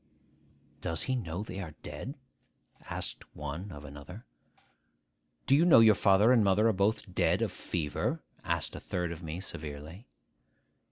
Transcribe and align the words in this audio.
'Does 0.81 1.03
he 1.03 1.15
know 1.15 1.43
they 1.43 1.59
are 1.59 1.75
dead?' 1.83 2.15
asked 2.89 3.23
one 3.35 3.71
of 3.71 3.85
another. 3.85 4.25
'Do 5.45 5.55
you 5.55 5.63
know 5.63 5.79
your 5.79 5.93
father 5.93 6.31
and 6.31 6.43
mother 6.43 6.67
are 6.67 6.73
both 6.73 7.13
dead 7.13 7.43
of 7.43 7.51
fever?' 7.51 8.23
asked 8.43 8.75
a 8.75 8.79
third 8.79 9.11
of 9.11 9.21
me 9.21 9.39
severely. 9.39 10.07